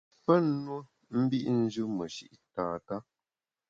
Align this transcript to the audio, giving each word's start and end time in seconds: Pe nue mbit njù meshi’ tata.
Pe 0.25 0.35
nue 0.63 0.79
mbit 1.23 1.45
njù 1.57 1.83
meshi’ 1.97 2.27
tata. 2.55 2.95